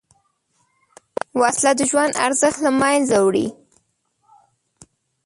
وسله 1.39 1.71
د 1.77 1.81
ژوند 1.89 2.13
ارزښت 2.25 2.59
له 2.65 2.71
منځه 2.81 3.17
وړي 3.25 3.47